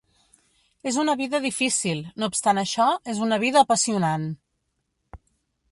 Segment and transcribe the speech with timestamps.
[0.91, 4.25] És una vida difícil, no obstant això, és una vida apassionant.